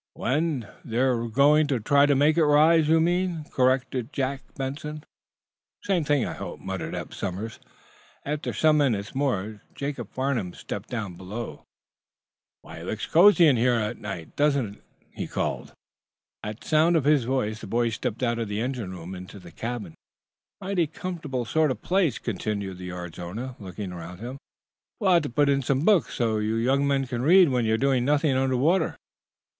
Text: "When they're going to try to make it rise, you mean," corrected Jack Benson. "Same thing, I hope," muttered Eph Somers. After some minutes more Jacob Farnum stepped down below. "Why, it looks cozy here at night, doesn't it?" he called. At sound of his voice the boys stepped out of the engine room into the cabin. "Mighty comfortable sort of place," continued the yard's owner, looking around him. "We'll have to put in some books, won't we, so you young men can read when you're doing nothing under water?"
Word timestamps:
"When 0.15 0.67
they're 0.83 1.27
going 1.27 1.67
to 1.67 1.79
try 1.79 2.07
to 2.07 2.15
make 2.15 2.35
it 2.35 2.43
rise, 2.43 2.89
you 2.89 2.99
mean," 2.99 3.45
corrected 3.51 4.11
Jack 4.11 4.41
Benson. 4.55 5.03
"Same 5.83 6.03
thing, 6.03 6.25
I 6.25 6.33
hope," 6.33 6.59
muttered 6.59 6.95
Eph 6.95 7.13
Somers. 7.13 7.59
After 8.25 8.51
some 8.51 8.77
minutes 8.77 9.13
more 9.13 9.61
Jacob 9.75 10.09
Farnum 10.11 10.55
stepped 10.55 10.89
down 10.89 11.13
below. 11.17 11.65
"Why, 12.63 12.77
it 12.77 12.87
looks 12.87 13.05
cozy 13.05 13.53
here 13.53 13.75
at 13.75 13.99
night, 13.99 14.35
doesn't 14.35 14.73
it?" 14.77 14.83
he 15.11 15.27
called. 15.27 15.71
At 16.41 16.63
sound 16.63 16.95
of 16.95 17.03
his 17.03 17.25
voice 17.25 17.61
the 17.61 17.67
boys 17.67 17.93
stepped 17.93 18.23
out 18.23 18.39
of 18.39 18.47
the 18.47 18.59
engine 18.59 18.89
room 18.93 19.13
into 19.13 19.37
the 19.37 19.51
cabin. 19.51 19.93
"Mighty 20.59 20.87
comfortable 20.87 21.45
sort 21.45 21.69
of 21.69 21.83
place," 21.83 22.17
continued 22.17 22.79
the 22.79 22.85
yard's 22.85 23.19
owner, 23.19 23.53
looking 23.59 23.91
around 23.91 24.17
him. 24.17 24.39
"We'll 24.99 25.11
have 25.11 25.21
to 25.21 25.29
put 25.29 25.47
in 25.47 25.61
some 25.61 25.81
books, 25.85 26.19
won't 26.19 26.31
we, 26.31 26.39
so 26.39 26.39
you 26.39 26.55
young 26.55 26.87
men 26.87 27.05
can 27.05 27.21
read 27.21 27.49
when 27.49 27.65
you're 27.65 27.77
doing 27.77 28.03
nothing 28.03 28.35
under 28.35 28.57
water?" 28.57 28.97